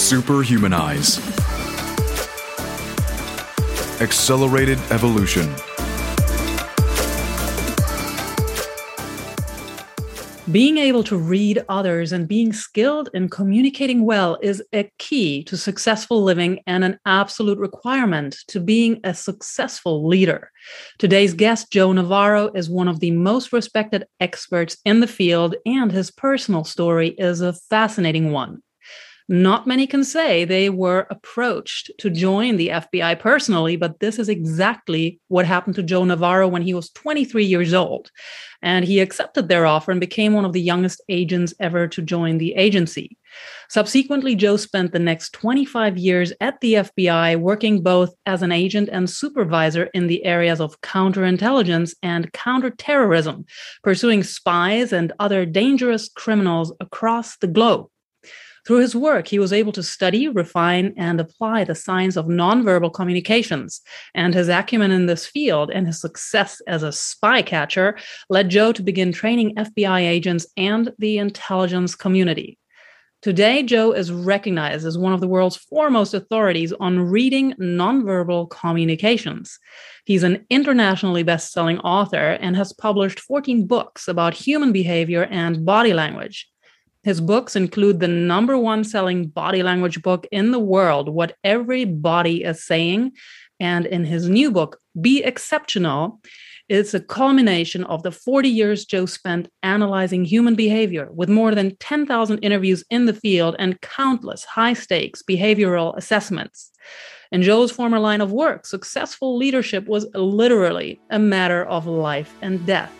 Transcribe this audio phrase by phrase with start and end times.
[0.00, 1.20] Superhumanize.
[4.00, 5.54] Accelerated Evolution.
[10.50, 15.58] Being able to read others and being skilled in communicating well is a key to
[15.58, 20.50] successful living and an absolute requirement to being a successful leader.
[20.98, 25.92] Today's guest, Joe Navarro, is one of the most respected experts in the field, and
[25.92, 28.62] his personal story is a fascinating one.
[29.32, 34.28] Not many can say they were approached to join the FBI personally, but this is
[34.28, 38.10] exactly what happened to Joe Navarro when he was 23 years old.
[38.60, 42.38] And he accepted their offer and became one of the youngest agents ever to join
[42.38, 43.16] the agency.
[43.68, 48.88] Subsequently, Joe spent the next 25 years at the FBI working both as an agent
[48.90, 53.44] and supervisor in the areas of counterintelligence and counterterrorism,
[53.84, 57.86] pursuing spies and other dangerous criminals across the globe.
[58.66, 62.92] Through his work, he was able to study, refine, and apply the science of nonverbal
[62.92, 63.80] communications.
[64.14, 67.96] And his acumen in this field and his success as a spy catcher
[68.28, 72.58] led Joe to begin training FBI agents and the intelligence community.
[73.22, 79.58] Today, Joe is recognized as one of the world's foremost authorities on reading nonverbal communications.
[80.06, 85.66] He's an internationally best selling author and has published 14 books about human behavior and
[85.66, 86.49] body language.
[87.02, 91.86] His books include the number one selling body language book in the world, What Every
[91.86, 93.12] Body is Saying.
[93.58, 96.20] And in his new book, Be Exceptional,
[96.68, 101.76] it's a culmination of the 40 years Joe spent analyzing human behavior with more than
[101.76, 106.70] 10,000 interviews in the field and countless high stakes behavioral assessments.
[107.32, 112.64] In Joe's former line of work, successful leadership was literally a matter of life and
[112.66, 112.92] death.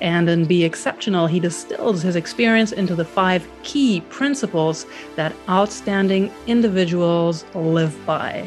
[0.00, 6.32] And in Be Exceptional, he distills his experience into the five key principles that outstanding
[6.46, 8.46] individuals live by.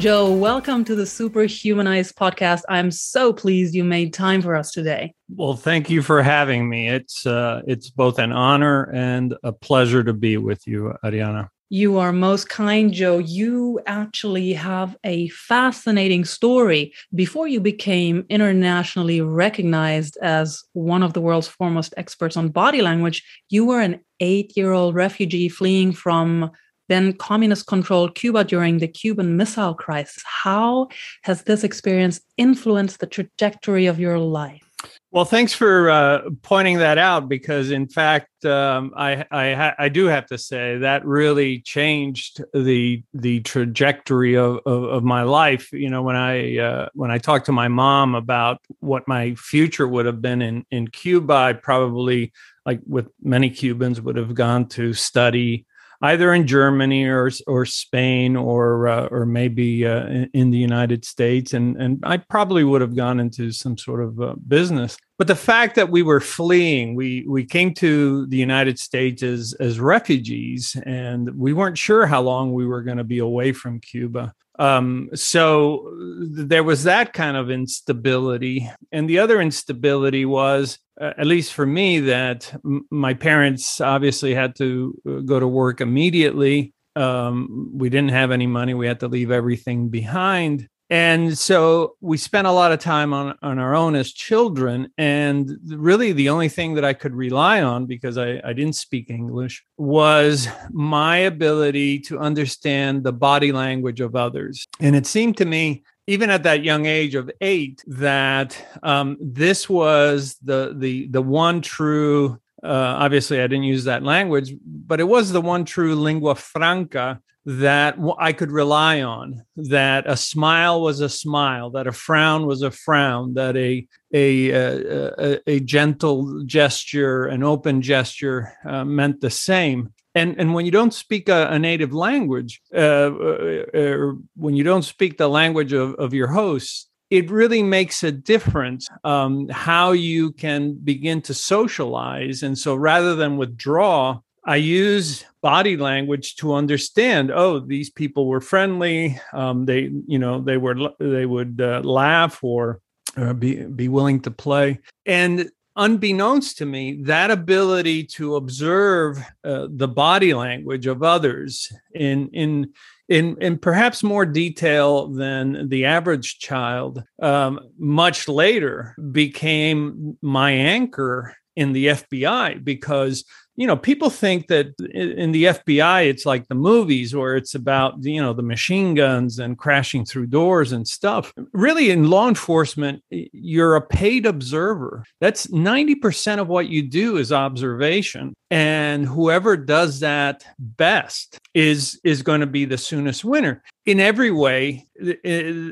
[0.00, 2.62] Joe, welcome to the Superhumanized podcast.
[2.70, 5.12] I'm so pleased you made time for us today.
[5.28, 6.88] Well, thank you for having me.
[6.88, 11.48] It's uh, it's both an honor and a pleasure to be with you, Ariana.
[11.68, 13.18] You are most kind, Joe.
[13.18, 16.94] You actually have a fascinating story.
[17.14, 23.22] Before you became internationally recognized as one of the world's foremost experts on body language,
[23.50, 26.50] you were an eight year old refugee fleeing from
[26.90, 30.22] then communist controlled Cuba during the Cuban Missile Crisis.
[30.26, 30.88] How
[31.22, 34.66] has this experience influenced the trajectory of your life?
[35.12, 40.06] Well, thanks for uh, pointing that out because, in fact, um, I I, I, do
[40.06, 45.70] have to say that really changed the the trajectory of, of, of my life.
[45.72, 49.86] You know, when I uh, when I talked to my mom about what my future
[49.86, 52.32] would have been in in Cuba, I probably,
[52.64, 55.66] like with many Cubans, would have gone to study
[56.02, 61.52] either in Germany or or Spain or uh, or maybe uh, in, the United States,
[61.52, 64.96] and and I probably would have gone into some sort of uh, business.
[65.20, 69.54] But the fact that we were fleeing, we we came to the United States as
[69.60, 73.80] as refugees, and we weren't sure how long we were going to be away from
[73.80, 74.32] Cuba.
[74.58, 75.92] Um, so
[76.30, 78.70] there was that kind of instability.
[78.92, 84.34] And the other instability was, uh, at least for me, that m- my parents obviously
[84.34, 86.72] had to uh, go to work immediately.
[86.96, 88.72] Um, we didn't have any money.
[88.72, 93.38] We had to leave everything behind and so we spent a lot of time on,
[93.42, 94.92] on our own as children.
[94.98, 99.08] And really the only thing that i could rely on because I, I didn't speak
[99.10, 104.66] english was my ability to understand the body language of others.
[104.80, 109.68] And it seemed to me even at that young age of eight that um, this
[109.68, 115.08] was the the the one true uh, obviously, I didn't use that language, but it
[115.08, 119.42] was the one true lingua franca that I could rely on.
[119.56, 124.50] That a smile was a smile, that a frown was a frown, that a a
[124.50, 129.94] a, a gentle gesture, an open gesture uh, meant the same.
[130.14, 134.82] And and when you don't speak a, a native language, uh, uh, when you don't
[134.82, 140.32] speak the language of, of your host, it really makes a difference um, how you
[140.32, 142.42] can begin to socialize.
[142.42, 147.30] And so rather than withdraw, I use body language to understand.
[147.30, 149.20] Oh, these people were friendly.
[149.32, 152.80] Um, they, you know, they were they would uh, laugh or,
[153.16, 154.78] or be be willing to play.
[155.04, 162.28] And unbeknownst to me, that ability to observe uh, the body language of others in
[162.28, 162.72] in
[163.10, 171.34] in in perhaps more detail than the average child, um, much later became my anchor
[171.56, 173.24] in the FBI because
[173.60, 178.02] you know, people think that in the FBI, it's like the movies where it's about,
[178.02, 181.30] you know, the machine guns and crashing through doors and stuff.
[181.52, 185.04] Really, in law enforcement, you're a paid observer.
[185.20, 188.32] That's 90% of what you do is observation.
[188.50, 193.62] And whoever does that best is, is going to be the soonest winner.
[193.84, 195.20] In every way, it,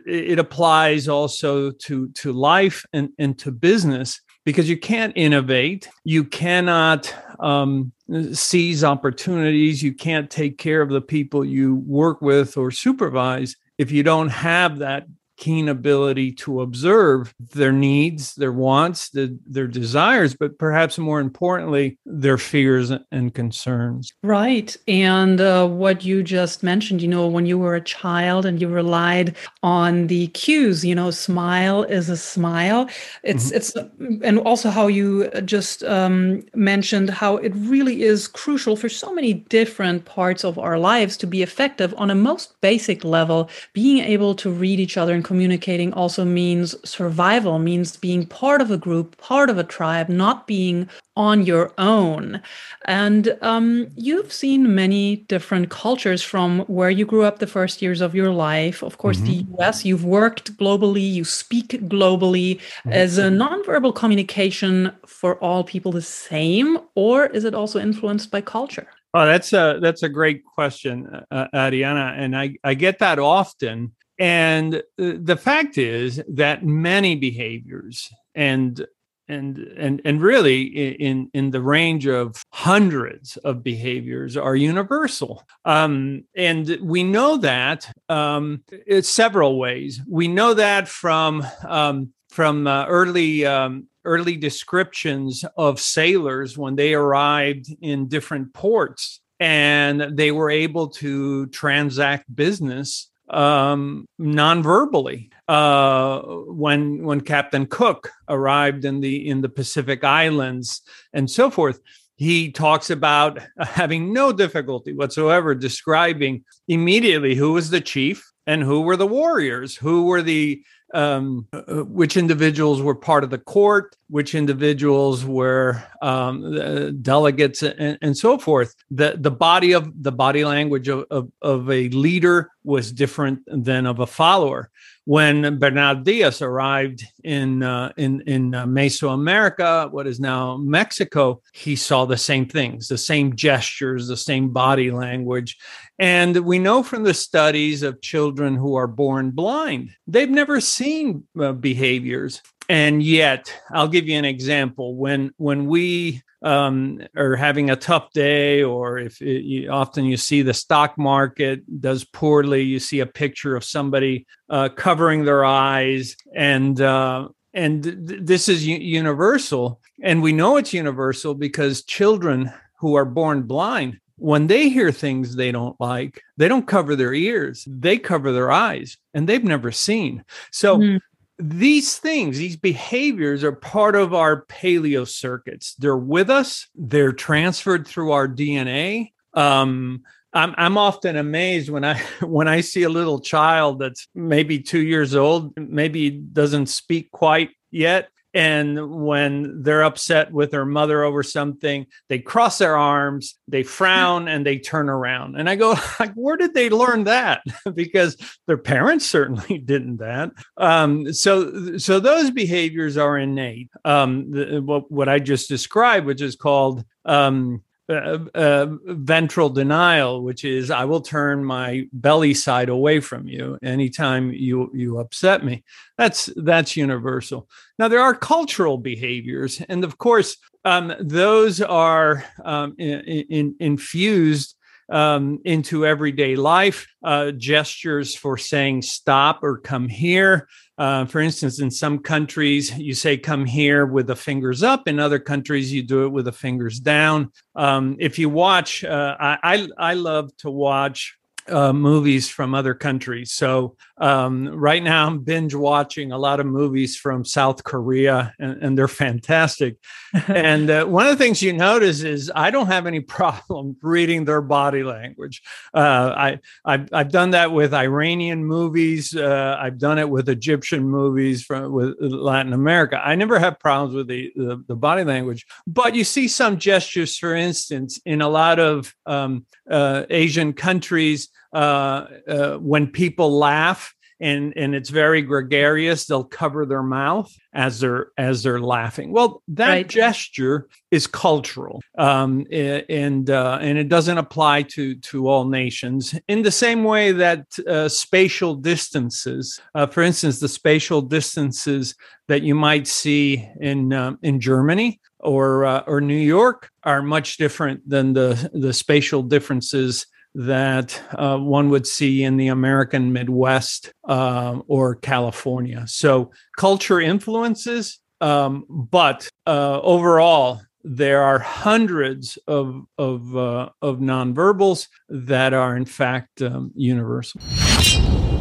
[0.07, 6.25] it applies also to, to life and, and to business because you can't innovate, you
[6.25, 7.93] cannot um,
[8.33, 13.91] seize opportunities, you can't take care of the people you work with or supervise if
[13.91, 15.07] you don't have that
[15.39, 21.97] keen ability to observe their needs, their wants, the, their desires, but perhaps more importantly,
[22.05, 24.13] their fears and concerns.
[24.23, 24.77] Right.
[24.89, 28.69] And uh, what you just mentioned, you know, when you were a child and you
[28.69, 32.89] relied on the cues, you know, smile is a smile.
[33.23, 33.57] It's, mm-hmm.
[33.57, 39.15] it's, and also how you just um, mentioned how it really is crucial for so
[39.15, 43.99] many different parts of our lives to be effective on a most basic level, being
[43.99, 48.79] able to read each other and communicating also means survival, means being part of a
[48.79, 52.41] group, part of a tribe, not being on your own.
[52.87, 58.01] And um, you've seen many different cultures from where you grew up the first years
[58.01, 58.83] of your life.
[58.83, 59.55] Of course, mm-hmm.
[59.55, 62.51] the US, you've worked globally, you speak globally.
[62.57, 62.93] Mm-hmm.
[62.93, 68.41] Is a nonverbal communication for all people the same, or is it also influenced by
[68.41, 68.89] culture?
[69.13, 70.95] Oh, that's a that's a great question,
[71.31, 73.93] uh, Adriana, and I I get that often.
[74.19, 78.87] And uh, the fact is that many behaviors and
[79.29, 85.45] and and and really in in the range of hundreds of behaviors are universal.
[85.65, 90.01] Um, and we know that um, it's several ways.
[90.09, 96.95] We know that from um, from uh, early um, early descriptions of sailors when they
[96.95, 105.31] arrived in different ports and they were able to transact business um, non-verbally.
[105.47, 110.83] Uh, when when Captain Cook arrived in the in the Pacific Islands
[111.13, 111.81] and so forth,
[112.17, 118.81] he talks about having no difficulty whatsoever describing immediately who was the chief and who
[118.81, 120.63] were the warriors, who were the
[120.95, 127.99] um, uh, which individuals were part of the court, which individuals were um, delegates, and,
[128.01, 128.75] and, so forth.
[128.91, 133.87] The the body of the body language of, of, of a leader was different than
[133.87, 134.71] of a follower
[135.09, 141.77] when Bernal Diaz arrived in uh, in in uh, Mesoamerica, what is now Mexico, he
[141.77, 145.57] saw the same things, the same gestures, the same body language,
[145.99, 151.25] and we know from the studies of children who are born blind, they've never seen
[151.41, 152.43] uh, behaviors.
[152.69, 154.95] And yet, I'll give you an example.
[154.95, 160.17] When when we um, are having a tough day, or if it, you, often you
[160.17, 165.45] see the stock market does poorly, you see a picture of somebody uh, covering their
[165.45, 171.85] eyes, and uh, and th- this is u- universal, and we know it's universal because
[171.85, 176.97] children who are born blind when they hear things they don't like, they don't cover
[176.97, 180.25] their ears, they cover their eyes, and they've never seen.
[180.51, 180.97] So mm-hmm
[181.39, 185.75] these things, these behaviors are part of our paleo circuits.
[185.79, 189.13] They're with us, they're transferred through our DNA.
[189.35, 190.03] Um,
[190.33, 194.83] I'm, I'm often amazed when I when I see a little child that's maybe two
[194.83, 201.23] years old, maybe doesn't speak quite yet, And when they're upset with their mother over
[201.23, 205.37] something, they cross their arms, they frown, and they turn around.
[205.37, 207.43] And I go, like, where did they learn that?
[207.75, 208.17] because
[208.47, 210.31] their parents certainly didn't that.
[210.57, 213.71] Um, so, so those behaviors are innate.
[213.85, 220.23] Um, the, what, what I just described, which is called um, uh, uh, ventral denial,
[220.23, 225.45] which is I will turn my belly side away from you anytime you you upset
[225.45, 225.65] me.
[225.97, 227.49] That's that's universal.
[227.79, 234.55] Now there are cultural behaviors, and of course um, those are um, in, in, infused
[234.91, 236.87] um, into everyday life.
[237.03, 240.49] Uh, gestures for saying stop or come here.
[240.79, 244.87] Uh, for instance, in some countries, you say come here with the fingers up.
[244.87, 247.33] In other countries, you do it with the fingers down.
[247.57, 251.19] Um, if you watch, uh, I, I love to watch
[251.49, 253.33] uh, movies from other countries.
[253.33, 258.63] So um, right now, I'm binge watching a lot of movies from South Korea, and,
[258.63, 259.77] and they're fantastic.
[260.29, 264.25] and uh, one of the things you notice is I don't have any problem reading
[264.25, 265.43] their body language.
[265.75, 269.17] Uh, I I've, I've, done that with Iranian movies.
[269.17, 273.01] Uh, I've done it with Egyptian movies from with Latin America.
[273.03, 277.17] I never have problems with the, the, the body language, but you see some gestures,
[277.17, 284.75] for instance, in a lot of um, uh, Asian countries when people laugh and and
[284.75, 289.89] it's very gregarious they'll cover their mouth as they're as they're laughing well that right.
[289.89, 296.43] gesture is cultural um, and uh, and it doesn't apply to to all nations in
[296.43, 301.95] the same way that uh, spatial distances uh, for instance the spatial distances
[302.27, 307.37] that you might see in um, in Germany or uh, or New York are much
[307.37, 310.07] different than the the spatial differences
[310.39, 315.85] that uh, one would see in the American Midwest uh, or California.
[315.89, 324.87] So culture influences, um, but uh, overall, there are hundreds of of uh, of nonverbals
[325.09, 327.41] that are in fact um, universal.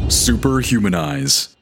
[0.06, 1.56] Superhumanize.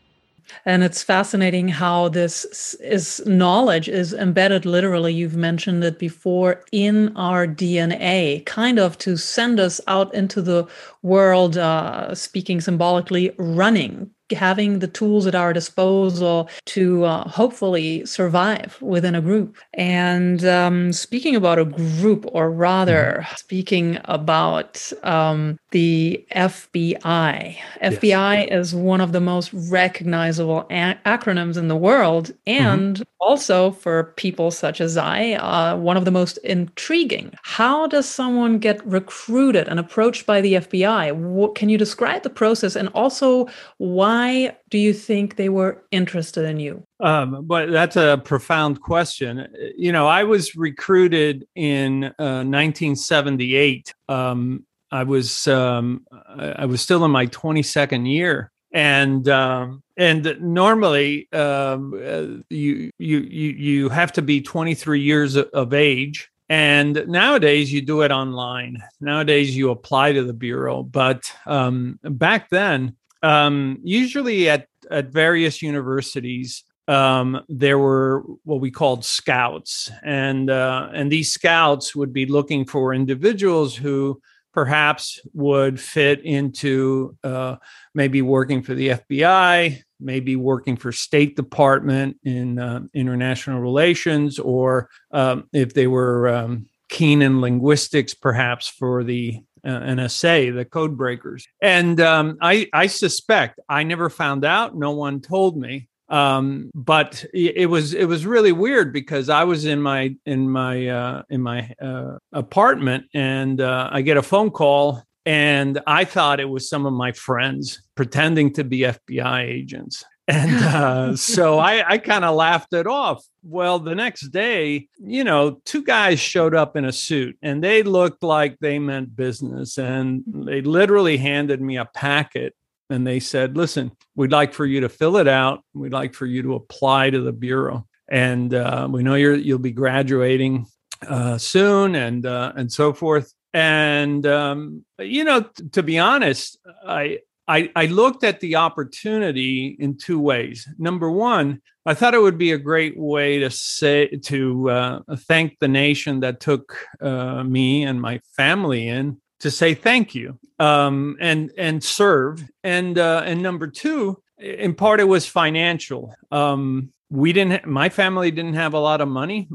[0.66, 7.16] And it's fascinating how this is knowledge is embedded literally, you've mentioned it before, in
[7.16, 10.66] our DNA, kind of to send us out into the
[11.02, 18.76] world, uh, speaking symbolically, running, having the tools at our disposal to uh, hopefully survive
[18.80, 19.56] within a group.
[19.74, 23.34] And um, speaking about a group, or rather, mm-hmm.
[23.36, 27.56] speaking about um, the FBI.
[27.82, 27.94] Yes.
[27.96, 33.02] FBI is one of the most recognizable a- acronyms in the world, and mm-hmm.
[33.20, 37.32] also for people such as I, uh, one of the most intriguing.
[37.42, 41.14] How does someone get recruited and approached by the FBI?
[41.14, 44.15] What, can you describe the process and also why?
[44.16, 46.82] Why do you think they were interested in you?
[47.00, 49.46] Um, but that's a profound question.
[49.76, 53.94] You know, I was recruited in uh, 1978.
[54.08, 56.06] Um, I was um,
[56.36, 63.18] I was still in my 22nd year, and um, and normally um, uh, you you
[63.18, 68.80] you you have to be 23 years of age and nowadays you do it online
[69.00, 72.94] nowadays you apply to the bureau but um, back then
[73.26, 80.88] um, usually at at various universities um, there were what we called scouts, and uh,
[80.92, 84.20] and these scouts would be looking for individuals who
[84.52, 87.56] perhaps would fit into uh,
[87.94, 94.88] maybe working for the FBI, maybe working for State Department in uh, international relations, or
[95.10, 100.96] um, if they were um, keen in linguistics, perhaps for the uh, NSA, the code
[100.96, 101.46] breakers.
[101.60, 104.76] And um, I, I suspect I never found out.
[104.76, 105.88] No one told me.
[106.08, 110.86] Um, but it was it was really weird because I was in my in my
[110.86, 116.38] uh, in my uh, apartment and uh, I get a phone call and I thought
[116.38, 120.04] it was some of my friends pretending to be FBI agents.
[120.28, 123.24] And uh, so I, I kind of laughed it off.
[123.42, 127.82] Well, the next day, you know, two guys showed up in a suit and they
[127.82, 129.78] looked like they meant business.
[129.78, 132.54] And they literally handed me a packet
[132.90, 135.62] and they said, listen, we'd like for you to fill it out.
[135.74, 137.86] We'd like for you to apply to the Bureau.
[138.08, 140.66] And uh, we know you're, you'll be graduating
[141.06, 143.32] uh, soon and, uh, and so forth.
[143.52, 149.76] And, um, you know, t- to be honest, I, I, I looked at the opportunity
[149.78, 150.68] in two ways.
[150.78, 155.58] Number one, I thought it would be a great way to say to uh, thank
[155.60, 161.16] the nation that took uh, me and my family in to say thank you um,
[161.20, 162.42] and and serve.
[162.64, 166.14] And uh, and number two, in part, it was financial.
[166.32, 167.66] Um, we didn't.
[167.66, 169.48] My family didn't have a lot of money.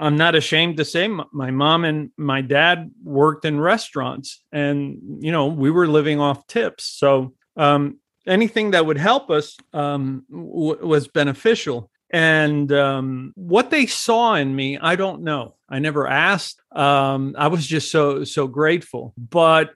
[0.00, 5.30] I'm not ashamed to say my mom and my dad worked in restaurants, and you
[5.30, 6.84] know we were living off tips.
[6.84, 11.90] So um, anything that would help us um, w- was beneficial.
[12.12, 15.56] And um, what they saw in me, I don't know.
[15.68, 16.60] I never asked.
[16.74, 19.14] Um, I was just so so grateful.
[19.16, 19.70] But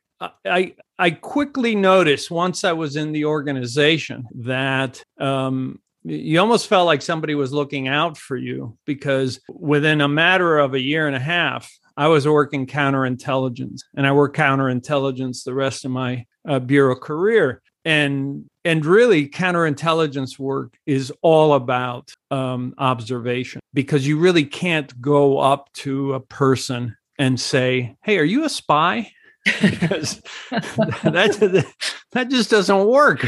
[0.44, 6.86] I I quickly noticed once I was in the organization that um, you almost felt
[6.86, 11.16] like somebody was looking out for you because within a matter of a year and
[11.16, 16.58] a half, I was working counterintelligence, and I worked counterintelligence the rest of my uh,
[16.58, 17.62] bureau career.
[17.86, 25.38] And and really counterintelligence work is all about um, observation because you really can't go
[25.38, 29.10] up to a person and say hey are you a spy?
[29.60, 31.66] Because that
[32.12, 33.26] that just doesn't work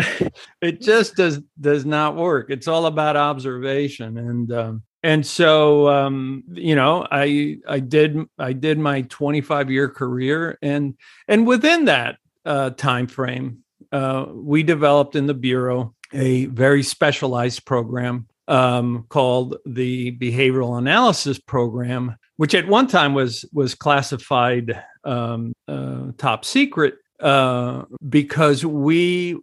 [0.60, 2.50] it just does does not work.
[2.50, 4.18] It's all about observation.
[4.18, 9.88] And um, and so um, you know i i did i did my 25 year
[9.88, 10.58] career.
[10.62, 10.94] And
[11.28, 17.64] and within that uh, time frame uh, we developed in the Bureau a very specialized
[17.64, 25.52] program um, called the Behavioral Analysis Program, which at one time was was classified um,
[25.68, 29.36] uh, top secret uh, because we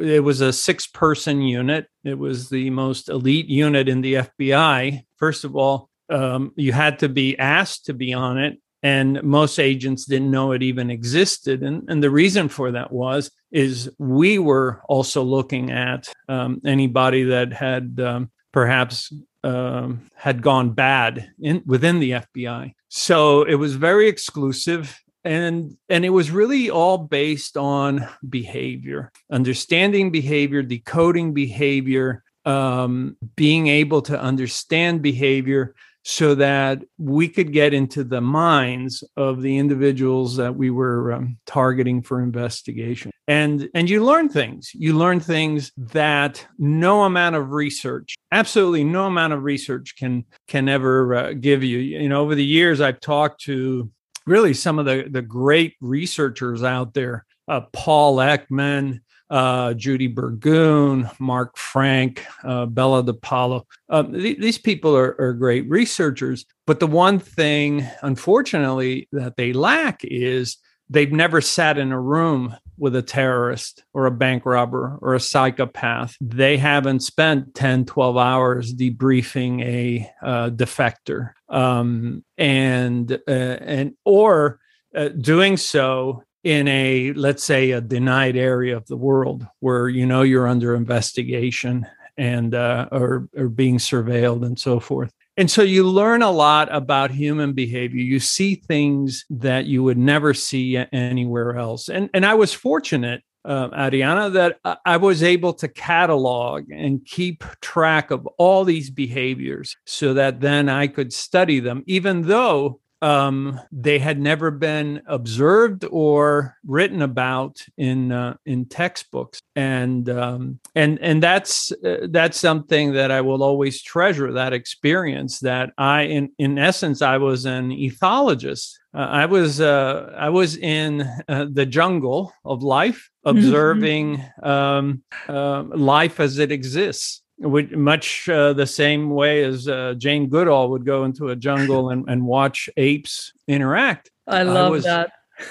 [0.00, 1.86] it was a six person unit.
[2.04, 5.04] It was the most elite unit in the FBI.
[5.16, 9.58] First of all, um, you had to be asked to be on it and most
[9.58, 14.38] agents didn't know it even existed and, and the reason for that was is we
[14.38, 19.12] were also looking at um, anybody that had um, perhaps
[19.44, 26.04] um, had gone bad in, within the fbi so it was very exclusive and and
[26.04, 34.18] it was really all based on behavior understanding behavior decoding behavior um, being able to
[34.18, 40.70] understand behavior so that we could get into the minds of the individuals that we
[40.70, 43.10] were um, targeting for investigation.
[43.28, 44.70] And and you learn things.
[44.74, 50.68] You learn things that no amount of research absolutely no amount of research can can
[50.68, 51.78] ever uh, give you.
[51.78, 53.90] You know over the years i've talked to
[54.26, 59.00] really some of the the great researchers out there uh, paul ekman
[59.30, 63.62] uh, Judy Burgoon, Mark Frank, uh, Bella DePaulo.
[63.88, 66.44] Um, th- these people are, are great researchers.
[66.66, 70.56] But the one thing, unfortunately, that they lack is
[70.88, 75.20] they've never sat in a room with a terrorist or a bank robber or a
[75.20, 76.16] psychopath.
[76.20, 81.32] They haven't spent 10, 12 hours debriefing a uh, defector.
[81.48, 84.58] Um, and, uh, and, or,
[84.94, 90.06] uh, doing so in a let's say a denied area of the world where you
[90.06, 95.62] know you're under investigation and uh, or, or being surveilled and so forth and so
[95.62, 98.02] you learn a lot about human behavior.
[98.02, 101.88] You see things that you would never see anywhere else.
[101.88, 107.42] And and i was fortunate uh, Adriana, that I was able to catalog and keep
[107.62, 113.60] track of all these behaviors so that then I could study them, even though um,
[113.72, 120.98] they had never been observed or written about in uh, in textbooks, and um, and
[121.00, 124.32] and that's uh, that's something that I will always treasure.
[124.32, 128.74] That experience that I, in in essence, I was an ethologist.
[128.92, 133.38] Uh, I was uh, I was in uh, the jungle of life, mm-hmm.
[133.38, 139.94] observing um, uh, life as it exists would much uh, the same way as uh,
[139.96, 144.10] Jane Goodall would go into a jungle and, and watch apes interact.
[144.26, 145.12] I love was, that.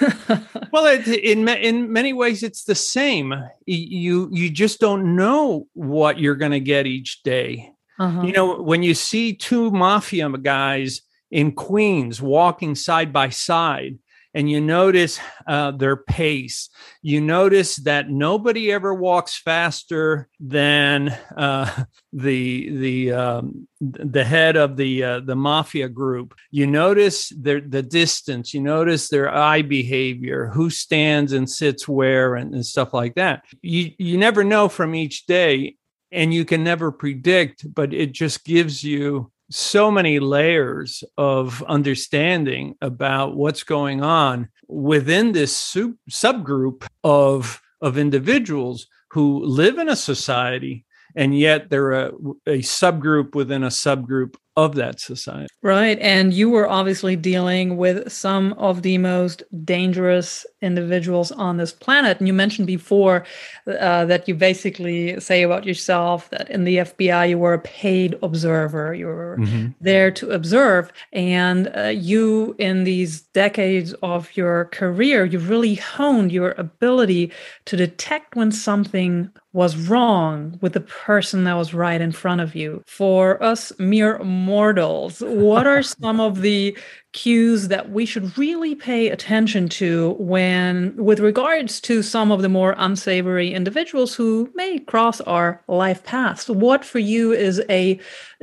[0.72, 3.34] well, it, in in many ways, it's the same.
[3.66, 7.72] You you just don't know what you're going to get each day.
[7.98, 8.22] Uh-huh.
[8.22, 13.98] You know, when you see two mafia guys in Queens walking side by side,
[14.34, 16.68] and you notice uh, their pace.
[17.02, 24.76] You notice that nobody ever walks faster than uh, the the um, the head of
[24.76, 26.34] the uh, the mafia group.
[26.50, 28.54] You notice their the distance.
[28.54, 33.44] You notice their eye behavior, who stands and sits where, and, and stuff like that.
[33.62, 35.76] You you never know from each day,
[36.12, 37.72] and you can never predict.
[37.74, 45.32] But it just gives you so many layers of understanding about what's going on within
[45.32, 50.84] this sub- subgroup of of individuals who live in a society
[51.16, 52.08] and yet they're a,
[52.46, 55.48] a subgroup within a subgroup of that society.
[55.62, 55.98] Right.
[56.00, 62.18] And you were obviously dealing with some of the most dangerous individuals on this planet.
[62.18, 63.24] And you mentioned before
[63.66, 68.18] uh, that you basically say about yourself that in the FBI you were a paid
[68.22, 68.92] observer.
[68.94, 69.68] You were mm-hmm.
[69.80, 70.92] there to observe.
[71.12, 77.32] And uh, you, in these decades of your career, you've really honed your ability
[77.66, 82.54] to detect when something was wrong with the person that was right in front of
[82.54, 82.82] you.
[82.86, 86.76] For us mere mortals, what are some of the
[87.12, 92.48] cues that we should really pay attention to when, with regards to some of the
[92.48, 96.48] more unsavory individuals who may cross our life paths?
[96.48, 97.98] What for you is a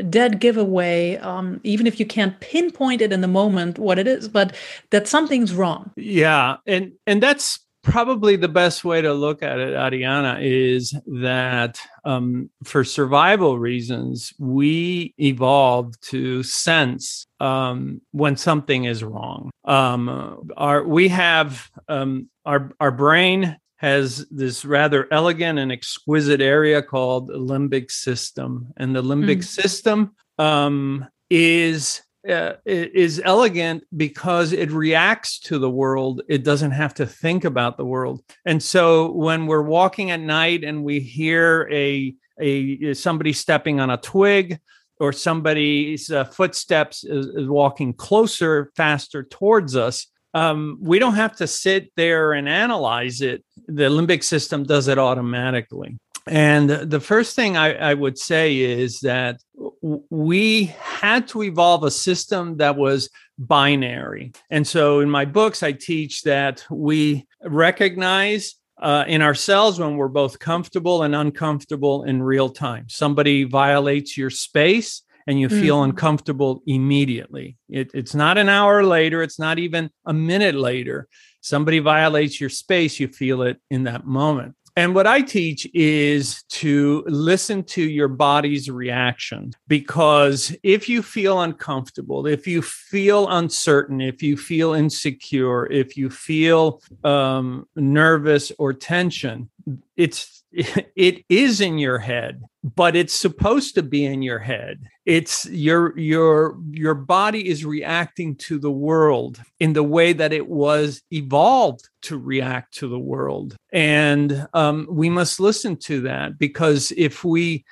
[0.10, 4.28] dead giveaway, um, even if you can't pinpoint it in the moment what it is,
[4.28, 4.56] but
[4.92, 5.92] that something's wrong?
[5.96, 11.80] Yeah, and and that's probably the best way to look at it, Adriana, is that
[12.08, 19.52] um, for survival reasons, we evolved to sense um, when something is wrong.
[19.66, 26.82] Um, our we have um, our our brain has this rather elegant and exquisite area
[26.82, 29.44] called the limbic system, and the limbic mm.
[29.44, 36.22] system um, is uh, is elegant because it reacts to the world.
[36.28, 38.22] It doesn't have to think about the world.
[38.46, 43.90] And so when we're walking at night and we hear a a somebody stepping on
[43.90, 44.60] a twig
[45.00, 51.36] or somebody's uh, footsteps is, is, walking closer, faster towards us, um, we don't have
[51.38, 53.44] to sit there and analyze it.
[53.68, 55.98] The limbic system does it automatically.
[56.28, 59.40] And the first thing I, I, would say is that
[59.82, 64.34] we had to evolve a system that was binary.
[64.50, 70.08] And so in my books, I teach that we recognize uh, in ourselves when we're
[70.08, 72.86] both comfortable and uncomfortable in real time.
[72.90, 75.92] Somebody violates your space and you feel mm-hmm.
[75.92, 77.58] uncomfortable immediately.
[77.70, 81.08] It, it's not an hour later, it's not even a minute later.
[81.42, 84.56] Somebody violates your space, you feel it in that moment.
[84.78, 91.42] And what I teach is to listen to your body's reaction because if you feel
[91.42, 98.72] uncomfortable, if you feel uncertain, if you feel insecure, if you feel um, nervous or
[98.72, 99.50] tension,
[99.96, 102.44] it's it is in your head
[102.76, 104.88] but it's supposed to be in your head.
[105.06, 110.48] It's your your your body is reacting to the world in the way that it
[110.48, 113.56] was evolved to react to the world.
[113.72, 117.64] And um, we must listen to that because if we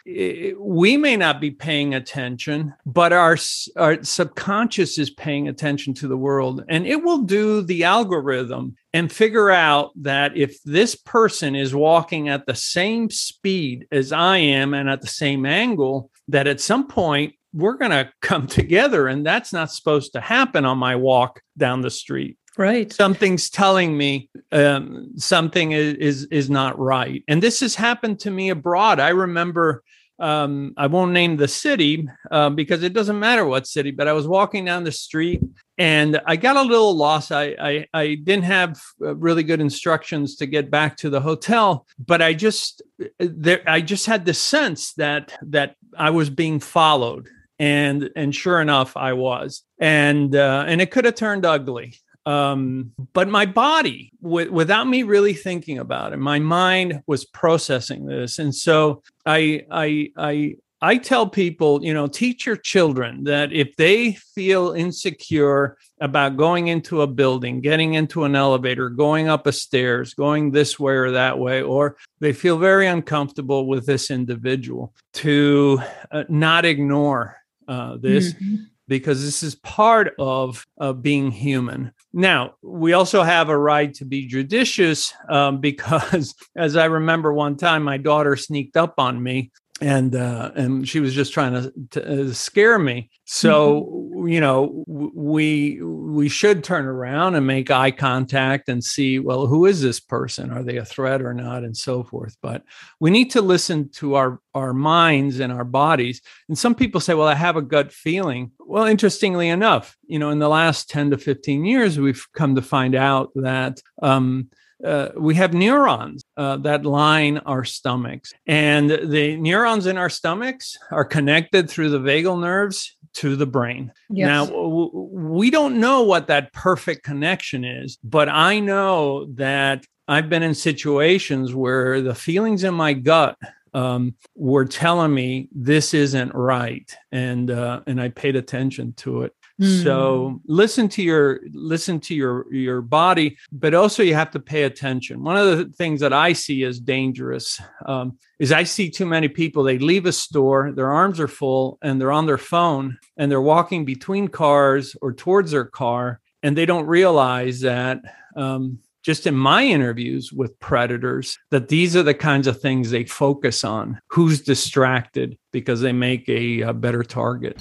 [0.57, 3.37] we may not be paying attention but our
[3.75, 6.63] our subconscious is paying attention to the world.
[6.69, 12.29] And it will do the algorithm and figure out that if this person is walking
[12.29, 16.87] at the same speed as I am and at the same angle, that at some
[16.87, 19.07] point we're going to come together.
[19.07, 22.37] And that's not supposed to happen on my walk down the street.
[22.57, 22.91] Right.
[22.91, 27.21] Something's telling me um, something is, is, is not right.
[27.27, 28.99] And this has happened to me abroad.
[28.99, 29.83] I remember
[30.19, 34.13] um, I won't name the city uh, because it doesn't matter what city, but I
[34.13, 35.41] was walking down the street
[35.77, 37.31] and I got a little lost.
[37.31, 41.85] I, I, I didn't have uh, really good instructions to get back to the hotel,
[41.99, 46.59] but I just uh, there I just had the sense that that I was being
[46.61, 47.27] followed,
[47.59, 52.91] and and sure enough, I was, and uh, and it could have turned ugly um,
[53.13, 58.39] but my body w- without me really thinking about it my mind was processing this
[58.39, 63.75] and so i i i i tell people you know teach your children that if
[63.75, 69.51] they feel insecure about going into a building getting into an elevator going up a
[69.51, 74.93] stairs going this way or that way or they feel very uncomfortable with this individual
[75.13, 75.79] to
[76.11, 78.55] uh, not ignore uh, this mm-hmm
[78.87, 81.91] because this is part of uh, being human.
[82.17, 87.57] Now, we also have a right to be judicious um, because, as I remember one
[87.57, 89.51] time, my daughter sneaked up on me
[89.81, 93.09] and uh, and she was just trying to, to uh, scare me.
[93.25, 94.27] So mm-hmm.
[94.29, 99.65] you know we we should turn around and make eye contact and see well who
[99.65, 100.51] is this person?
[100.51, 102.37] Are they a threat or not, and so forth.
[102.41, 102.63] But
[103.01, 106.21] we need to listen to our our minds and our bodies.
[106.47, 108.51] And some people say, well, I have a gut feeling.
[108.59, 112.61] Well, interestingly enough, you know, in the last ten to fifteen years, we've come to
[112.61, 113.81] find out that.
[114.01, 114.49] Um,
[114.85, 118.33] uh, we have neurons uh, that line our stomachs.
[118.47, 123.91] And the neurons in our stomachs are connected through the vagal nerves to the brain.
[124.09, 124.27] Yes.
[124.27, 130.29] Now, w- we don't know what that perfect connection is, but I know that I've
[130.29, 133.37] been in situations where the feelings in my gut
[133.73, 139.33] um, were telling me this isn't right, and uh, and I paid attention to it.
[139.61, 139.83] Mm.
[139.83, 144.63] So listen to your listen to your your body, but also you have to pay
[144.63, 145.23] attention.
[145.23, 149.29] One of the things that I see as dangerous um, is I see too many
[149.29, 149.63] people.
[149.63, 153.41] They leave a store, their arms are full, and they're on their phone, and they're
[153.41, 158.01] walking between cars or towards their car, and they don't realize that.
[158.35, 163.05] Um, just in my interviews with predators that these are the kinds of things they
[163.05, 167.55] focus on who's distracted because they make a, a better target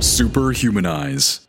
[0.00, 1.47] Superhumanize.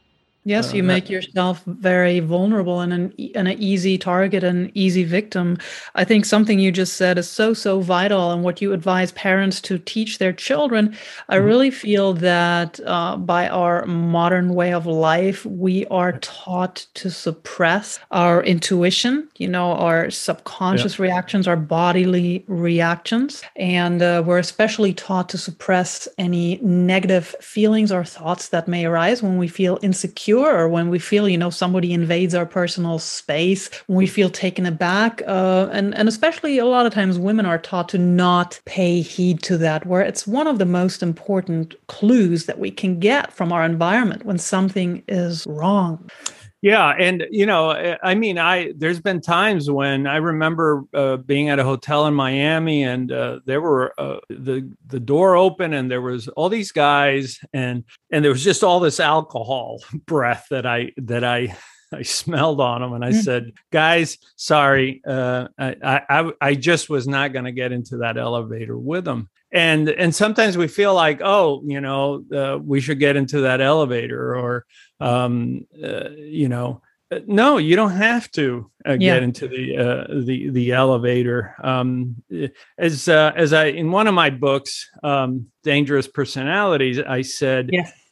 [0.49, 5.03] Yes, uh, you make yourself very vulnerable and an, and an easy target and easy
[5.03, 5.59] victim.
[5.93, 8.31] I think something you just said is so, so vital.
[8.31, 11.45] And what you advise parents to teach their children, I mm-hmm.
[11.45, 17.99] really feel that uh, by our modern way of life, we are taught to suppress
[18.09, 21.03] our intuition, you know, our subconscious yeah.
[21.03, 23.43] reactions, our bodily reactions.
[23.55, 29.21] And uh, we're especially taught to suppress any negative feelings or thoughts that may arise
[29.21, 33.97] when we feel insecure when we feel you know somebody invades our personal space when
[33.97, 37.89] we feel taken aback uh, and and especially a lot of times women are taught
[37.89, 42.59] to not pay heed to that where it's one of the most important clues that
[42.59, 46.09] we can get from our environment when something is wrong
[46.61, 51.17] yeah, and you know, eh, I mean, I there's been times when I remember uh,
[51.17, 55.73] being at a hotel in Miami, and uh, there were uh, the the door open,
[55.73, 60.47] and there was all these guys, and and there was just all this alcohol breath
[60.49, 61.55] that I that I
[61.93, 63.21] I smelled on them and I mm.
[63.21, 68.17] said, guys, sorry, uh, I, I, I just was not going to get into that
[68.17, 72.99] elevator with them and and sometimes we feel like oh you know uh, we should
[72.99, 74.65] get into that elevator or
[74.99, 79.15] um, uh, you know uh, no you don't have to uh, yeah.
[79.15, 82.15] get into the uh, the the elevator um,
[82.77, 87.71] as uh, as i in one of my books um, dangerous personalities i said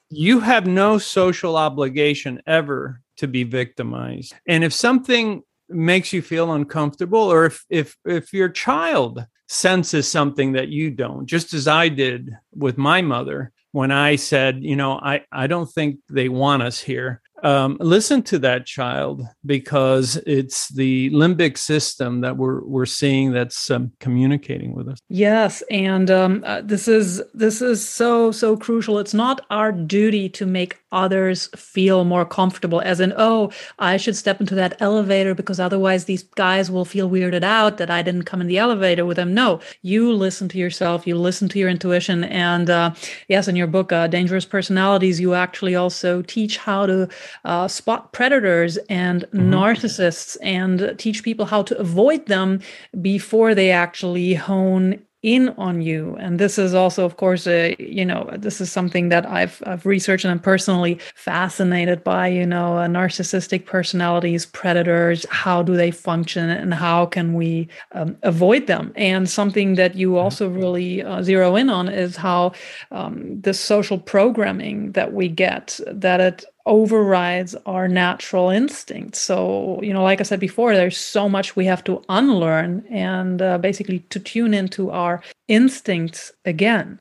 [0.09, 4.33] you have no social obligation ever to be victimized.
[4.47, 10.53] And if something makes you feel uncomfortable or if if if your child senses something
[10.53, 14.93] that you don't, just as I did with my mother when I said, you know,
[14.93, 20.69] I, I don't think they want us here um, listen to that child because it's
[20.69, 24.99] the limbic system that we're we're seeing that's um, communicating with us.
[25.09, 28.99] Yes, and um, uh, this is this is so so crucial.
[28.99, 34.15] It's not our duty to make others feel more comfortable, as in, oh, I should
[34.15, 38.23] step into that elevator because otherwise these guys will feel weirded out that I didn't
[38.23, 39.33] come in the elevator with them.
[39.33, 42.93] No, you listen to yourself, you listen to your intuition, and uh,
[43.27, 47.09] yes, in your book, uh, Dangerous Personalities, you actually also teach how to
[47.45, 49.53] uh, spot predators and mm-hmm.
[49.53, 52.59] narcissists and teach people how to avoid them
[53.01, 56.15] before they actually hone in on you.
[56.19, 59.85] And this is also of course a you know this is something that i've i've
[59.85, 66.49] researched and i'm personally fascinated by you know narcissistic personalities predators how do they function
[66.49, 68.93] and how can we um, avoid them?
[68.95, 72.51] And something that you also really uh, zero in on is how
[72.91, 79.21] um, the social programming that we get that it overrides our natural instincts.
[79.21, 83.41] So, you know, like I said before, there's so much we have to unlearn and
[83.41, 86.99] uh, basically to tune into our instincts again.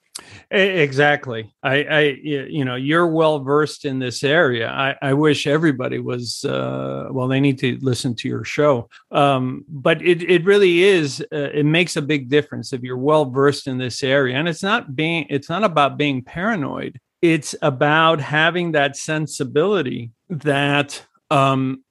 [0.50, 1.52] Exactly.
[1.62, 4.70] I, I, you know, you're well versed in this area.
[4.70, 6.42] I, I wish everybody was.
[6.42, 8.88] Uh, well, they need to listen to your show.
[9.10, 11.20] Um, but it, it really is.
[11.20, 14.62] Uh, it makes a big difference if you're well versed in this area, and it's
[14.62, 15.26] not being.
[15.28, 21.82] It's not about being paranoid it's about having that sensibility that um,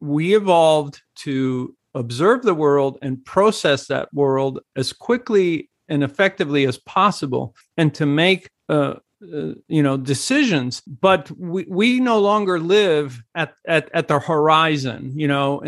[0.00, 6.78] we evolved to observe the world and process that world as quickly and effectively as
[6.78, 8.94] possible and to make uh,
[9.32, 10.80] uh, you know decisions.
[10.82, 15.62] But we, we no longer live at, at, at the horizon you know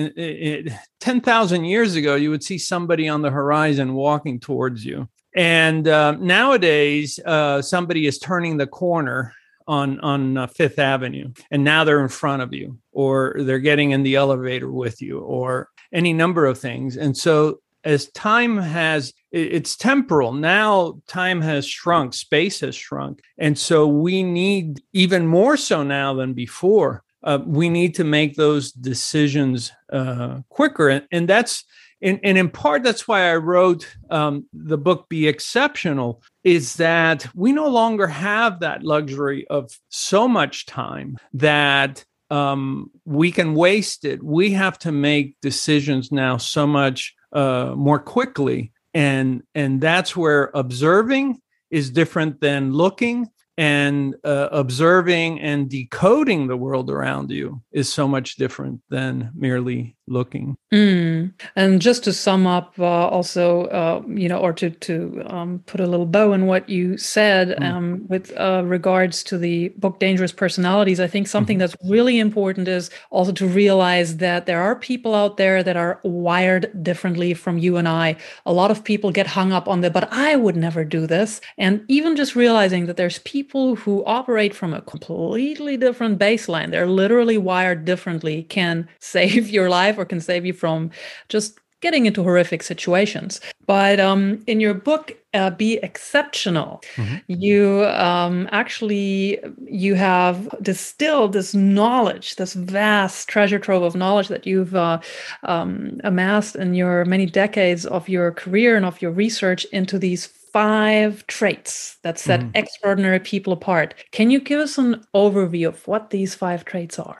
[1.00, 6.12] 10,000 years ago you would see somebody on the horizon walking towards you and uh,
[6.12, 9.34] nowadays, uh, somebody is turning the corner
[9.68, 13.90] on on uh, Fifth Avenue, and now they're in front of you, or they're getting
[13.90, 16.96] in the elevator with you, or any number of things.
[16.96, 20.32] And so, as time has, it's temporal.
[20.32, 26.14] Now, time has shrunk, space has shrunk, and so we need even more so now
[26.14, 27.02] than before.
[27.22, 31.64] Uh, we need to make those decisions uh, quicker, and, and that's
[32.02, 37.26] and, and in part that's why i wrote um, the book be exceptional is that
[37.34, 44.04] we no longer have that luxury of so much time that um, we can waste
[44.04, 44.22] it.
[44.22, 48.72] We have to make decisions now so much uh, more quickly.
[48.94, 53.28] And and that's where observing is different than looking.
[53.58, 59.95] And uh, observing and decoding the world around you is so much different than merely
[60.08, 60.56] looking.
[60.72, 61.32] Mm.
[61.54, 65.80] And just to sum up, uh, also, uh, you know, or to to um, put
[65.80, 67.62] a little bow in what you said mm.
[67.62, 72.18] um, with uh, regards to the book "Dangerous Personalities," I think something mm that's really
[72.18, 77.32] important is also to realize that there are people out there that are wired differently
[77.32, 78.16] from you and I.
[78.44, 81.40] A lot of people get hung up on the "but I would never do this,"
[81.56, 86.86] and even just realizing that there's people who operate from a completely different baseline, they're
[86.86, 90.90] literally wired differently, can save your life or can save you from
[91.28, 93.40] just getting into horrific situations.
[93.66, 97.16] But um, in your book, uh, "Be Exceptional," mm-hmm.
[97.28, 104.46] you um, actually you have distilled this knowledge, this vast treasure trove of knowledge that
[104.46, 105.00] you've uh,
[105.42, 110.26] um, amassed in your many decades of your career and of your research into these
[110.26, 112.50] five traits that set mm.
[112.54, 113.94] extraordinary people apart.
[114.12, 117.18] Can you give us an overview of what these five traits are?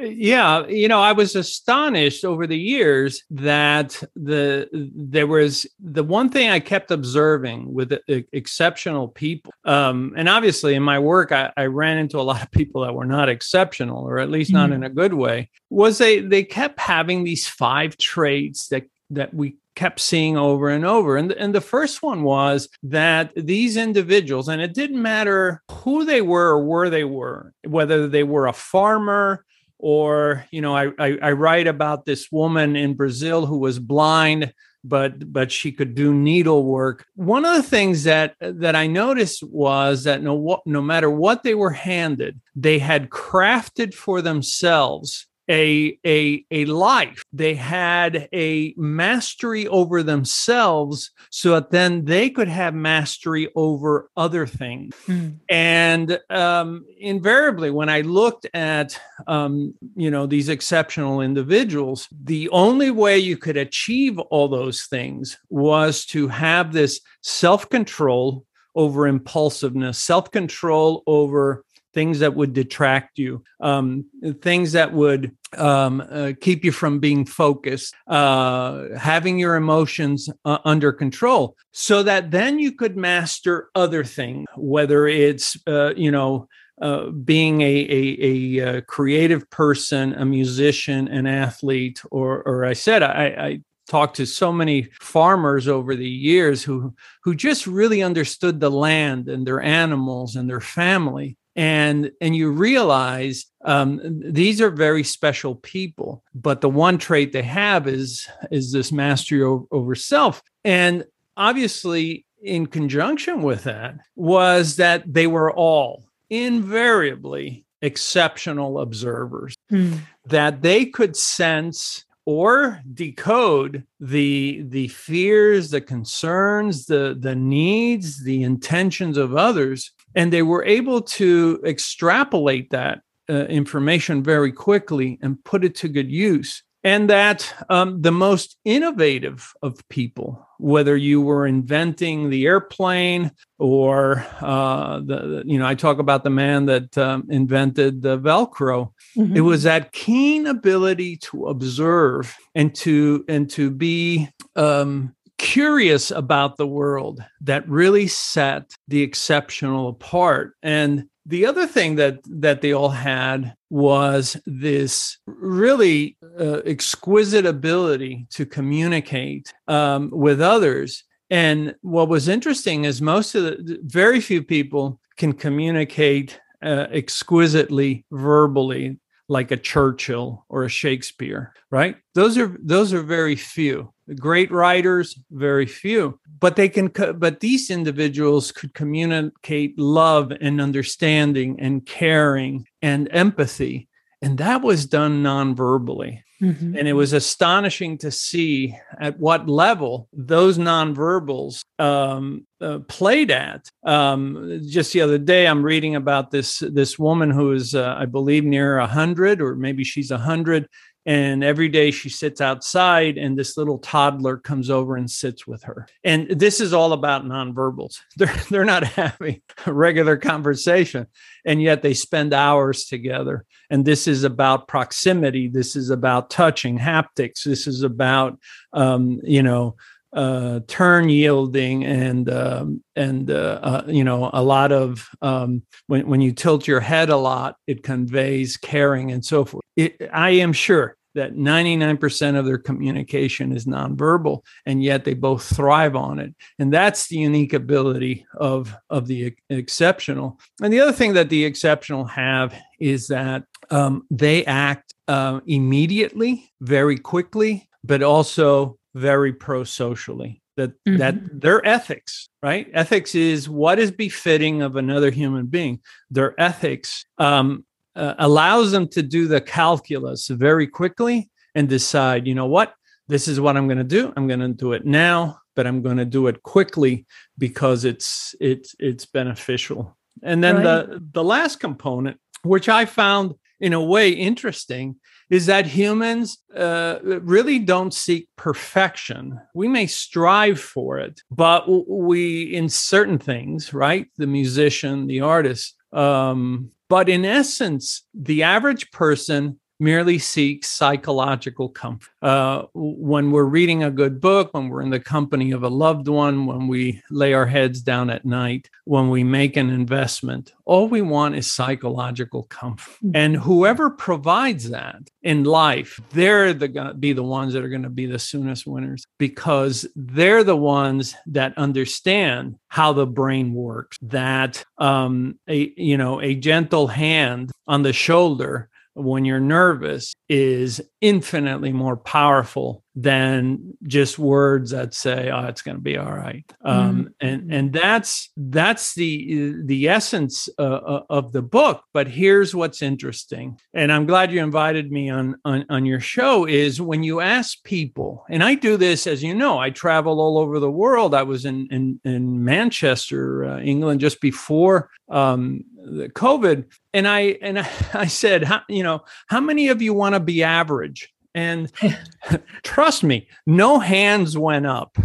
[0.00, 6.28] Yeah you know i was astonished over the years that the there was the one
[6.28, 7.92] thing i kept observing with
[8.32, 12.50] exceptional people um, and obviously in my work I, I, ran into a lot of
[12.50, 14.84] people that were not exceptional or at least not mm-hmm.
[14.84, 19.56] in a good way was they they kept having these five traits that that we
[19.78, 21.16] kept seeing over and over.
[21.16, 26.20] And, and the first one was that these individuals, and it didn't matter who they
[26.20, 29.44] were or where they were, whether they were a farmer,
[29.78, 34.52] or you know I, I, I write about this woman in brazil who was blind
[34.84, 37.06] but but she could do needlework.
[37.14, 41.54] One of the things that that i noticed was that no no matter what they
[41.54, 49.66] were handed they had crafted for themselves a a a life they had a mastery
[49.68, 55.34] over themselves so that then they could have mastery over other things mm.
[55.48, 62.90] and um, invariably when i looked at um, you know these exceptional individuals the only
[62.90, 71.02] way you could achieve all those things was to have this self-control over impulsiveness self-control
[71.06, 71.64] over
[71.98, 74.04] things that would detract you, um,
[74.40, 80.58] things that would um, uh, keep you from being focused, uh, having your emotions uh,
[80.64, 86.46] under control, so that then you could master other things, whether it's, uh, you know,
[86.80, 92.74] uh, being a, a, a, uh, creative person, a musician, an athlete, or, or I
[92.74, 98.02] said, I, I talked to so many farmers over the years who who just really
[98.02, 104.60] understood the land and their animals and their family and and you realize um, these
[104.60, 109.66] are very special people but the one trait they have is is this mastery over,
[109.72, 111.04] over self and
[111.36, 119.94] obviously in conjunction with that was that they were all invariably exceptional observers hmm.
[120.26, 128.42] that they could sense or decode the the fears the concerns the the needs the
[128.42, 135.42] intentions of others and they were able to extrapolate that uh, information very quickly and
[135.44, 141.20] put it to good use and that um, the most innovative of people, whether you
[141.20, 146.96] were inventing the airplane or uh, the, you know, I talk about the man that
[146.96, 148.92] um, invented the Velcro.
[149.16, 149.36] Mm-hmm.
[149.36, 156.56] It was that keen ability to observe and to and to be um, curious about
[156.56, 160.54] the world that really set the exceptional apart.
[160.62, 168.26] And the other thing that that they all had was this really uh, exquisite ability
[168.30, 174.42] to communicate um, with others and what was interesting is most of the very few
[174.42, 178.98] people can communicate uh, exquisitely verbally
[179.28, 181.96] like a Churchill or a Shakespeare, right?
[182.14, 183.92] Those are those are very few.
[184.16, 186.18] Great writers, very few.
[186.40, 193.88] But they can but these individuals could communicate love and understanding and caring and empathy.
[194.22, 196.24] And that was done non-verbally.
[196.40, 196.76] Mm-hmm.
[196.76, 203.68] And it was astonishing to see at what level those nonverbals um, uh, played at.
[203.84, 208.06] Um, just the other day, I'm reading about this this woman who is, uh, I
[208.06, 210.68] believe, near hundred, or maybe she's hundred,
[211.08, 215.62] and every day she sits outside and this little toddler comes over and sits with
[215.62, 215.88] her.
[216.04, 218.00] And this is all about nonverbals.
[218.18, 221.06] They're, they're not having a regular conversation
[221.46, 223.46] and yet they spend hours together.
[223.70, 225.48] And this is about proximity.
[225.48, 227.42] This is about touching haptics.
[227.42, 228.38] This is about
[228.74, 229.76] um, you know
[230.12, 236.06] uh, turn yielding and um, and uh, uh, you know a lot of um, when
[236.06, 239.64] when you tilt your head a lot, it conveys caring and so forth.
[239.76, 245.44] It, I am sure that 99% of their communication is nonverbal and yet they both
[245.44, 246.34] thrive on it.
[246.58, 250.38] And that's the unique ability of of the exceptional.
[250.62, 256.50] And the other thing that the exceptional have is that um, they act uh, immediately
[256.60, 260.42] very quickly but also very pro-socially.
[260.56, 260.96] That mm-hmm.
[260.96, 262.68] that their ethics right?
[262.72, 265.80] Ethics is what is befitting of another human being.
[266.10, 267.64] Their ethics um,
[267.98, 272.74] uh, allows them to do the calculus very quickly and decide you know what
[273.08, 275.82] this is what i'm going to do i'm going to do it now but i'm
[275.82, 280.64] going to do it quickly because it's it's it's beneficial and then right.
[280.64, 284.96] the the last component which i found in a way interesting
[285.30, 289.38] is that humans uh, really don't seek perfection.
[289.54, 294.06] We may strive for it, but we, in certain things, right?
[294.16, 295.74] The musician, the artist.
[295.92, 302.10] Um, but in essence, the average person merely seeks psychological comfort.
[302.20, 306.08] Uh, when we're reading a good book, when we're in the company of a loved
[306.08, 310.88] one, when we lay our heads down at night, when we make an investment, all
[310.88, 312.96] we want is psychological comfort.
[313.00, 313.10] Hmm.
[313.14, 317.68] And whoever provides that in life, they're the going to be the ones that are
[317.68, 323.54] going to be the soonest winners because they're the ones that understand how the brain
[323.54, 323.96] works.
[324.02, 330.80] That um, a you know a gentle hand on the shoulder when you're nervous is
[331.00, 336.44] infinitely more powerful than just words that say oh it's going to be all right
[336.64, 337.26] um, mm-hmm.
[337.26, 342.82] and and that's that's the the essence uh, uh, of the book but here's what's
[342.82, 347.20] interesting and i'm glad you invited me on, on on your show is when you
[347.20, 351.14] ask people and i do this as you know i travel all over the world
[351.14, 357.36] i was in in, in manchester uh, england just before um, the covid and i
[357.42, 357.58] and
[357.94, 361.70] i said how, you know how many of you want to be average and
[362.62, 364.96] trust me, no hands went up.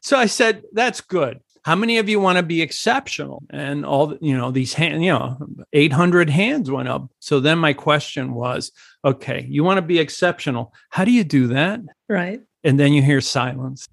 [0.00, 1.40] So I said, that's good.
[1.62, 3.42] How many of you want to be exceptional?
[3.50, 5.36] And all, you know, these hands, you know,
[5.74, 7.10] 800 hands went up.
[7.18, 8.72] So then my question was,
[9.04, 10.72] okay, you want to be exceptional.
[10.88, 11.80] How do you do that?
[12.08, 12.40] Right.
[12.64, 13.88] And then you hear silence.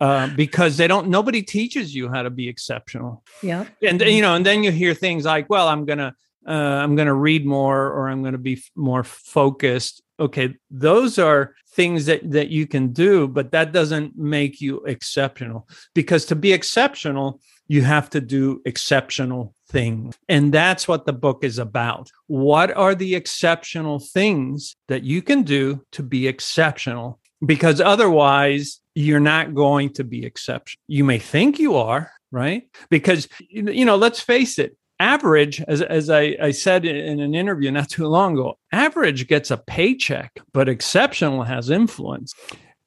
[0.00, 4.34] Uh, because they don't nobody teaches you how to be exceptional yeah and you know
[4.34, 6.14] and then you hear things like well i'm gonna
[6.46, 10.02] uh, I'm going to read more or I'm going to be f- more focused.
[10.18, 15.68] Okay, those are things that that you can do, but that doesn't make you exceptional
[15.94, 20.16] because to be exceptional, you have to do exceptional things.
[20.28, 22.10] And that's what the book is about.
[22.26, 27.19] What are the exceptional things that you can do to be exceptional?
[27.44, 30.80] Because otherwise, you're not going to be exceptional.
[30.88, 32.64] You may think you are, right?
[32.90, 37.70] Because, you know, let's face it, average as, as I, I said in an interview
[37.70, 42.34] not too long ago average gets a paycheck but exceptional has influence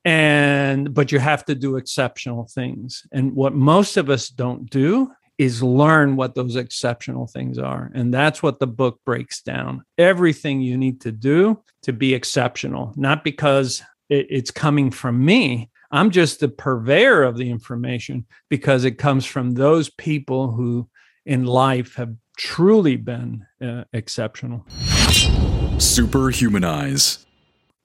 [0.05, 5.11] and but you have to do exceptional things and what most of us don't do
[5.39, 10.61] is learn what those exceptional things are and that's what the book breaks down everything
[10.61, 13.81] you need to do to be exceptional not because
[14.13, 19.25] it, it's coming from me i'm just the purveyor of the information because it comes
[19.25, 20.87] from those people who
[21.25, 24.65] in life have truly been uh, exceptional.
[25.77, 27.25] Superhumanize.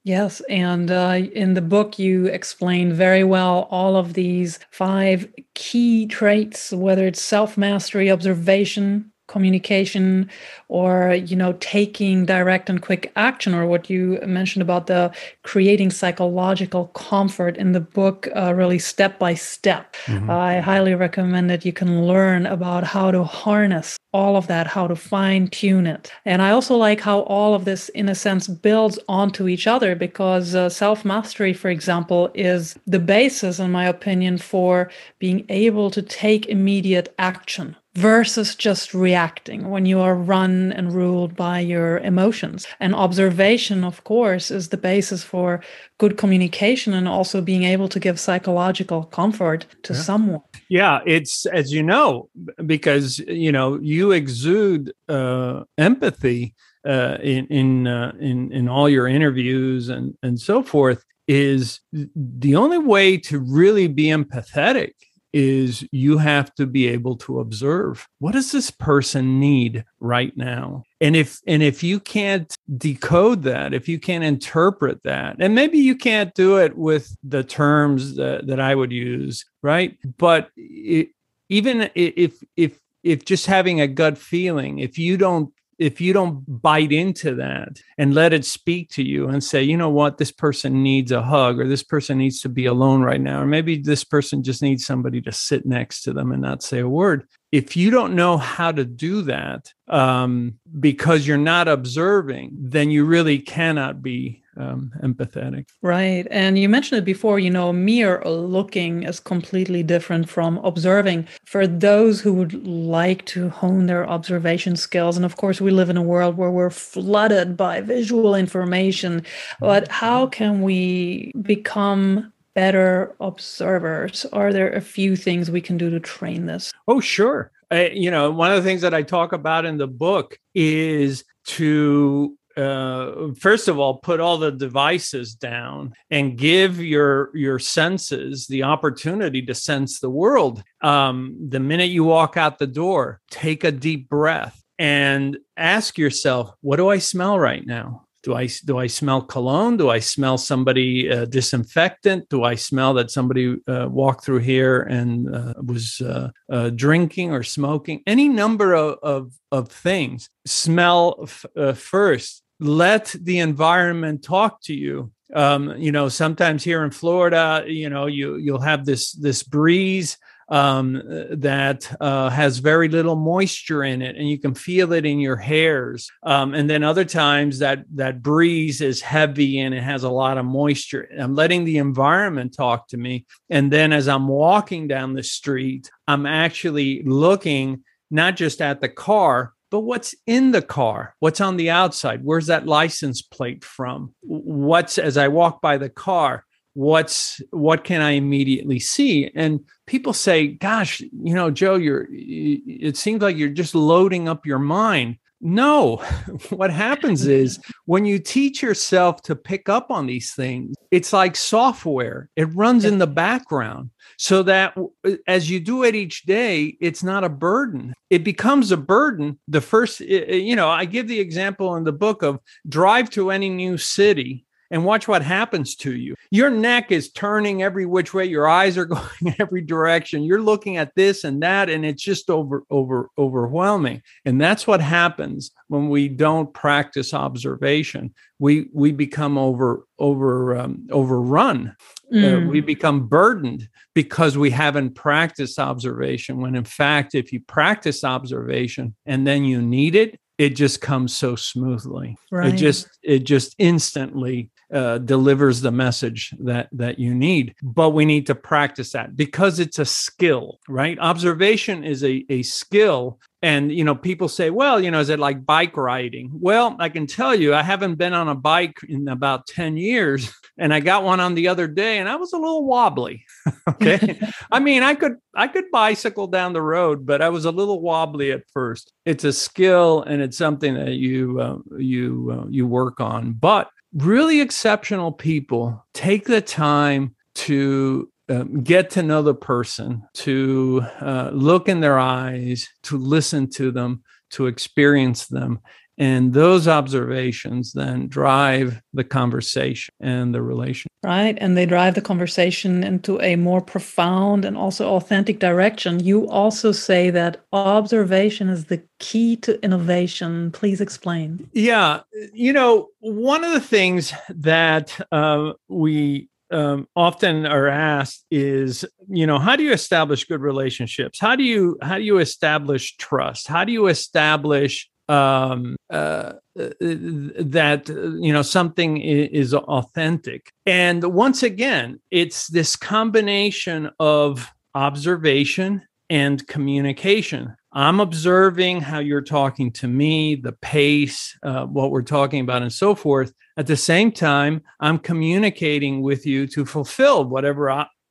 [0.03, 6.07] Yes, and uh, in the book, you explain very well all of these five key
[6.07, 10.29] traits, whether it's self mastery, observation, communication
[10.67, 15.11] or you know taking direct and quick action or what you mentioned about the
[15.43, 19.95] creating psychological comfort in the book uh, really step by step.
[20.05, 20.29] Mm-hmm.
[20.29, 24.87] i highly recommend that you can learn about how to harness all of that how
[24.87, 26.11] to fine tune it.
[26.25, 29.95] And i also like how all of this in a sense builds onto each other
[29.95, 35.91] because uh, self mastery for example is the basis in my opinion for being able
[35.91, 41.97] to take immediate action versus just reacting when you are run and ruled by your
[41.99, 42.67] emotions.
[42.79, 45.61] And observation, of course, is the basis for
[45.97, 49.99] good communication and also being able to give psychological comfort to yeah.
[49.99, 50.41] someone.
[50.69, 52.29] Yeah, it's as you know,
[52.65, 56.53] because you know you exude uh, empathy
[56.87, 61.03] uh, in in uh, in in all your interviews and and so forth.
[61.27, 64.93] Is the only way to really be empathetic
[65.33, 70.83] is you have to be able to observe what does this person need right now?
[71.01, 75.77] And if and if you can't decode that if you can't interpret that and maybe
[75.77, 79.97] you can't do it with the terms that, that i would use right?
[80.17, 81.09] But it,
[81.49, 86.43] even if if if just having a gut feeling if you don't if you don't
[86.61, 90.31] bite into that and let it speak to you and say, you know what, this
[90.31, 93.77] person needs a hug or this person needs to be alone right now, or maybe
[93.77, 97.25] this person just needs somebody to sit next to them and not say a word.
[97.51, 103.05] If you don't know how to do that um, because you're not observing, then you
[103.05, 105.67] really cannot be um, empathetic.
[105.81, 106.27] Right.
[106.29, 111.27] And you mentioned it before, you know, mere looking is completely different from observing.
[111.45, 115.89] For those who would like to hone their observation skills, and of course, we live
[115.89, 119.25] in a world where we're flooded by visual information,
[119.59, 119.93] but mm-hmm.
[119.93, 124.25] how can we become better observers?
[124.33, 126.73] Are there a few things we can do to train this?
[126.87, 127.51] Oh, sure.
[127.71, 131.23] I, you know, one of the things that I talk about in the book is
[131.45, 138.47] to uh, first of all put all the devices down and give your your senses
[138.47, 143.63] the opportunity to sense the world um, the minute you walk out the door take
[143.63, 148.77] a deep breath and ask yourself what do i smell right now do I do
[148.77, 149.77] I smell cologne?
[149.77, 152.27] Do I smell somebody uh, disinfectant?
[152.29, 157.31] Do I smell that somebody uh, walked through here and uh, was uh, uh, drinking
[157.31, 158.03] or smoking?
[158.05, 160.29] Any number of of, of things.
[160.45, 162.43] Smell f- uh, first.
[162.59, 165.11] Let the environment talk to you.
[165.33, 170.17] Um, you know, sometimes here in Florida, you know, you you'll have this this breeze
[170.49, 171.01] um,
[171.31, 175.35] that uh, has very little moisture in it, and you can feel it in your
[175.35, 176.11] hairs.
[176.23, 180.37] Um, and then other times that that breeze is heavy and it has a lot
[180.37, 181.07] of moisture.
[181.17, 185.89] I'm letting the environment talk to me, and then as I'm walking down the street,
[186.07, 191.15] I'm actually looking not just at the car, but what's in the car?
[191.19, 192.21] What's on the outside?
[192.23, 194.13] Where's that license plate from?
[194.21, 199.29] What's as i walk by the car what's what can i immediately see?
[199.35, 204.45] And people say gosh you know joe you're it seems like you're just loading up
[204.45, 205.97] your mind no.
[206.49, 211.35] What happens is when you teach yourself to pick up on these things it's like
[211.35, 212.29] software.
[212.35, 217.03] It runs in the background so that uh, as you do it each day it's
[217.03, 217.93] not a burden.
[218.09, 219.39] It becomes a burden.
[219.47, 223.09] The first uh, uh, you know i give the example in the book of drive
[223.11, 226.15] to any new city and watch what happens to you.
[226.31, 228.25] Your neck is turning every which way.
[228.25, 230.23] Your eyes are going every direction.
[230.23, 234.01] You're looking at this and that, and it's just over, over, overwhelming.
[234.25, 238.13] And that's what happens when we don't practice observation.
[238.39, 241.75] We we become over over um, overrun.
[242.13, 242.47] Mm.
[242.47, 246.39] Uh, we become burdened because we haven't practiced observation.
[246.39, 251.13] When in fact, if you practice observation and then you need it, it just comes
[251.13, 252.17] so smoothly.
[252.31, 252.53] Right.
[252.53, 258.05] It just it just instantly uh, delivers the message that that you need but we
[258.05, 260.97] need to practice that because it's a skill right?
[260.99, 263.19] Observation is a, a skill.
[263.41, 266.29] And you know people say well you know is it like bike riding?
[266.33, 270.29] Well i can tell you i haven't been on a bike in about 10 years
[270.57, 273.25] and i got one on the other day and i was a little wobbly
[273.69, 274.19] okay?
[274.51, 277.79] I mean i could i could bicycle down the road but i was a little
[277.81, 278.91] wobbly at first.
[279.05, 283.69] It's a skill and it's something that you uh, you uh, you work on but
[283.93, 291.31] really exceptional people take the time to um, get to know the person, to uh,
[291.33, 295.59] look in their eyes, to listen to them, to experience them.
[295.99, 300.87] And those observations then drive the conversation and the relation.
[301.03, 301.37] Right.
[301.41, 305.99] And they drive the conversation into a more profound and also authentic direction.
[305.99, 310.51] You also say that observation is the key to innovation.
[310.51, 311.49] Please explain.
[311.53, 312.01] Yeah.
[312.33, 319.27] You know, one of the things that uh, we um, often are asked is you
[319.27, 323.47] know how do you establish good relationships how do you how do you establish trust
[323.47, 327.89] how do you establish um, uh, uh, that
[328.21, 330.51] you know something is authentic.
[330.65, 337.55] And once again it's this combination of observation and communication.
[337.71, 342.73] I'm observing how you're talking to me the pace uh, what we're talking about and
[342.73, 343.33] so forth.
[343.57, 347.69] At the same time i'm communicating with you to fulfill whatever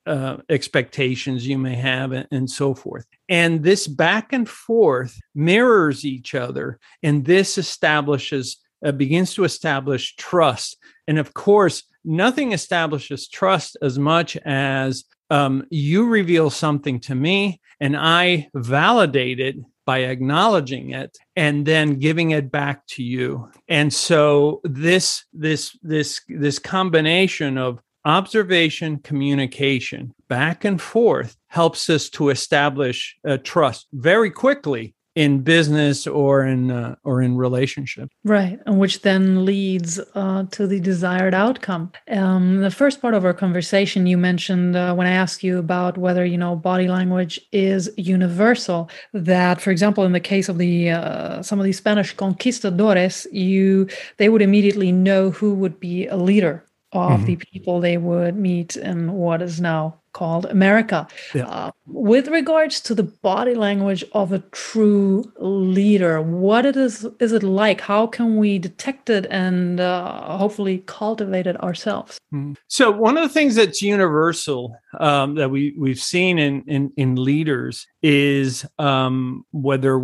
[0.09, 3.07] uh, expectations you may have and, and, so forth.
[3.29, 10.17] And this back and forth mirrors each other, and this establishes, uh, begins to establish
[10.17, 10.79] trust.
[11.07, 17.61] And of course, nothing establishes trust as much as um, you reveal something to me
[17.81, 23.93] and I validate it by acknowledging it and then giving it back to you and
[23.93, 32.31] so this this this this combination of observation communication back and forth helps us to
[32.31, 38.09] establish uh, trust very quickly in business or in uh, or in relationship.
[38.25, 41.91] Right and which then leads uh, to the desired outcome.
[42.09, 45.99] Um, the first part of our conversation you mentioned uh, when i asked you about
[45.99, 50.91] whether you know body language is universal that for example in the case of the
[50.91, 53.89] uh, some of the spanish conquistadores you
[54.19, 57.25] they would immediately know who would be a leader of mm-hmm.
[57.25, 61.07] the people they would meet in what is now called America.
[61.35, 61.47] Yeah.
[61.47, 67.33] Uh, with regards to the body language of a true leader, what it is is
[67.33, 67.81] it like?
[67.81, 72.19] How can we detect it and uh, hopefully cultivate it ourselves?
[72.33, 72.55] Mm-hmm.
[72.69, 77.15] So one of the things that's universal um, that we we've seen in in, in
[77.17, 79.97] leaders is um, whether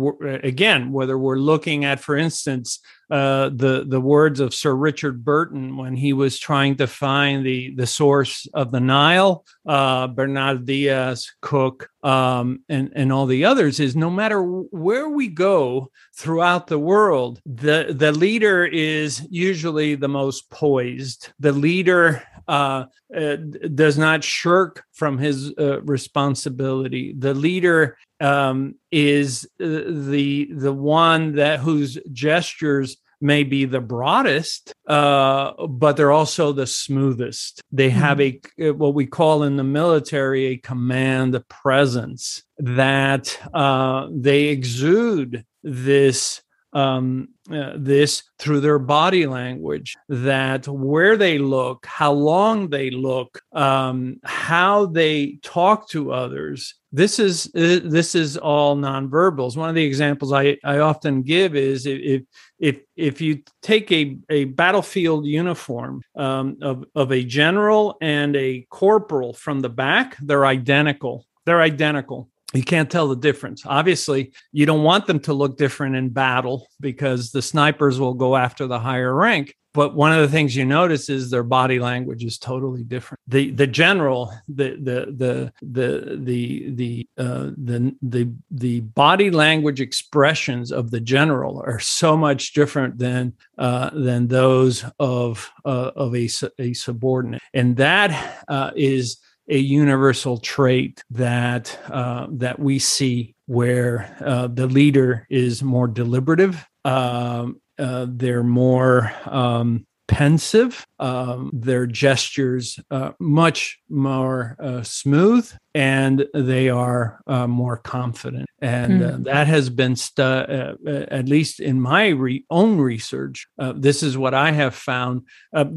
[0.43, 2.79] again whether we're looking at, for instance,
[3.09, 7.73] uh, the the words of Sir Richard Burton when he was trying to find the
[7.75, 13.79] the source of the Nile, uh, Bernal Diaz, Cook, um, and and all the others
[13.79, 20.07] is no matter where we go throughout the world, the the leader is usually the
[20.07, 21.29] most poised.
[21.39, 22.85] The leader uh,
[23.15, 23.35] uh,
[23.73, 27.13] does not shirk from his uh, responsibility.
[27.17, 34.73] The leader um, is uh, the the one that whose gestures may be the broadest,
[34.87, 37.61] uh, but they're also the smoothest.
[37.71, 37.99] They mm-hmm.
[37.99, 44.45] have a uh, what we call in the military a command presence that uh, they
[44.45, 46.41] exude this
[46.73, 53.41] um, uh, this through their body language that where they look how long they look
[53.53, 59.57] um, how they talk to others this is uh, this is all nonverbals.
[59.57, 62.23] One of the examples i, I often give is if
[62.57, 68.65] if if you take a, a battlefield uniform um, of, of a general and a
[68.69, 71.25] corporal from the back they're identical.
[71.45, 73.63] They're identical you can't tell the difference.
[73.65, 78.35] Obviously, you don't want them to look different in battle because the snipers will go
[78.35, 79.55] after the higher rank.
[79.73, 83.19] But one of the things you notice is their body language is totally different.
[83.27, 89.81] The the general, the the the the the the uh, the the the body language
[89.81, 96.15] expressions of the general are so much different than uh, than those of uh, of
[96.15, 99.17] a, a subordinate, and that uh, is
[99.47, 106.67] a universal trait that uh, that we see where uh, the leader is more deliberative.
[106.83, 110.85] Um, uh, they're more um, pensive.
[110.99, 118.47] Um, their gestures uh, much more uh, smooth, and they are uh, more confident.
[118.61, 119.23] And mm.
[119.25, 123.47] that has been stu- uh, uh, at least in my re- own research.
[123.75, 125.23] this is what I have found.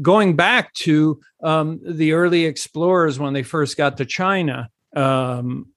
[0.01, 5.67] going back to um, the early explorers when they first got to China, um,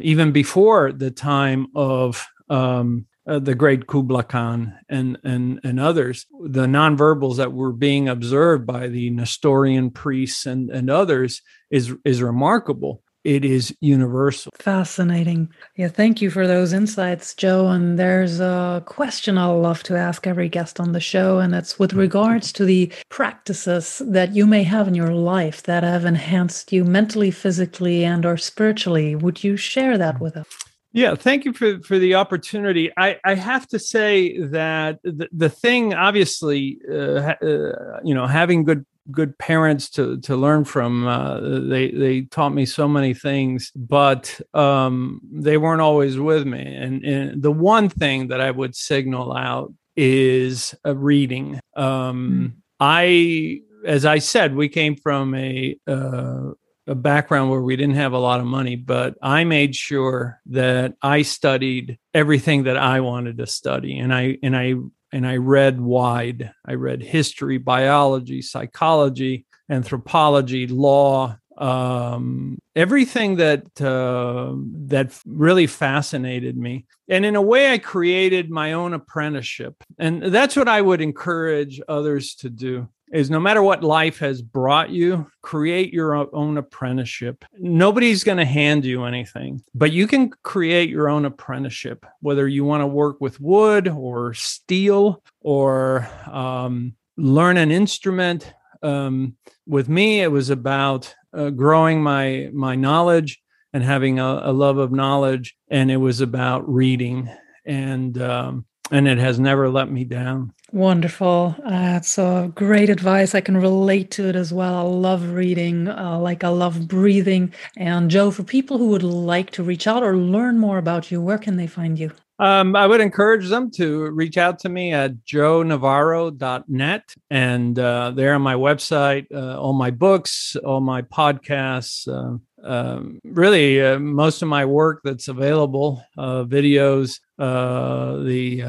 [0.00, 6.26] even before the time of um, uh, the great Kubla Khan and, and, and others,
[6.42, 12.22] the nonverbals that were being observed by the Nestorian priests and, and others is, is
[12.22, 13.02] remarkable.
[13.24, 14.52] It is universal.
[14.54, 15.48] Fascinating.
[15.76, 17.68] Yeah, thank you for those insights, Joe.
[17.68, 21.78] And there's a question I'll love to ask every guest on the show, and it's
[21.78, 26.70] with regards to the practices that you may have in your life that have enhanced
[26.70, 29.16] you mentally, physically, and or spiritually.
[29.16, 30.46] Would you share that with us?
[30.94, 32.88] Yeah, thank you for, for the opportunity.
[32.96, 38.62] I, I have to say that the, the thing, obviously, uh, uh, you know, having
[38.62, 43.72] good good parents to to learn from, uh, they they taught me so many things,
[43.74, 46.62] but um, they weren't always with me.
[46.62, 51.58] And, and, the one thing that I would signal out is a reading.
[51.74, 52.62] Um, mm.
[52.78, 56.52] I, as I said, we came from a uh,
[56.86, 60.94] a background where we didn't have a lot of money, but I made sure that
[61.00, 64.74] I studied everything that I wanted to study, and I and I
[65.12, 66.52] and I read wide.
[66.66, 74.54] I read history, biology, psychology, anthropology, law, um, everything that uh,
[74.88, 76.86] that really fascinated me.
[77.08, 81.80] And in a way, I created my own apprenticeship, and that's what I would encourage
[81.88, 87.44] others to do is no matter what life has brought you, create your own apprenticeship.
[87.56, 92.64] Nobody's going to hand you anything, but you can create your own apprenticeship, whether you
[92.64, 98.52] want to work with wood or steel or um, learn an instrument.
[98.82, 103.40] um, with me, it was about uh, growing my my knowledge
[103.72, 107.30] and having a, a, love of knowledge, and it was about reading,
[107.64, 110.52] and um, and it has never let me down.
[110.72, 111.54] Wonderful.
[111.64, 113.34] That's uh, great advice.
[113.34, 114.74] I can relate to it as well.
[114.74, 117.52] I love reading, uh, like I love breathing.
[117.76, 121.20] And Joe, for people who would like to reach out or learn more about you,
[121.20, 122.10] where can they find you?
[122.40, 127.14] Um, I would encourage them to reach out to me at joenavarro.net.
[127.30, 133.20] And uh, there on my website, uh, all my books, all my podcasts, uh, um,
[133.24, 138.64] really uh, most of my work that's available, uh, videos, uh, the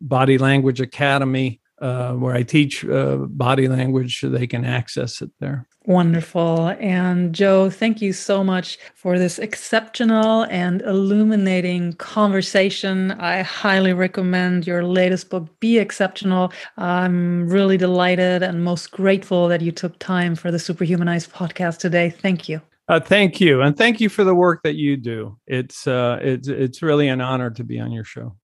[0.00, 5.66] Body Language Academy, where I teach body language, so they can access it there.
[5.86, 6.70] Wonderful.
[6.80, 13.12] And Joe, thank you so much for this exceptional and illuminating conversation.
[13.12, 16.52] I highly recommend your latest book, Be Exceptional.
[16.76, 22.10] I'm really delighted and most grateful that you took time for the Superhumanized podcast today.
[22.10, 22.60] Thank you.
[22.88, 25.36] Uh, thank you, and thank you for the work that you do.
[25.46, 28.36] It's uh, it's it's really an honor to be on your show.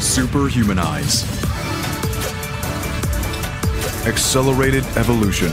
[0.00, 1.22] Superhumanize.
[4.06, 5.52] Accelerated evolution.